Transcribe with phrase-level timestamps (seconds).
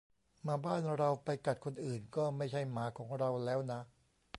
[0.43, 3.79] "หมาบ้านเรา ไปกัดคนอื่น ก็ไม่ใช่หมาของเราแล้วนะ"